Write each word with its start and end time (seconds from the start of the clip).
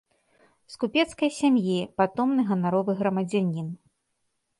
З 0.75 0.77
купецкай 0.83 1.29
сям'і, 1.39 1.75
патомны 1.99 2.41
ганаровы 2.49 2.91
грамадзянін. 3.03 3.67